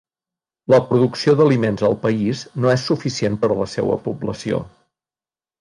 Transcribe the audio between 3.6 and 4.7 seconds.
la seva població.